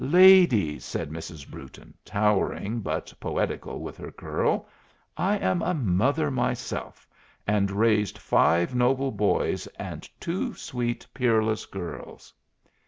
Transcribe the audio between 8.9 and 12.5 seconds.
boys and two sweet peerless girls."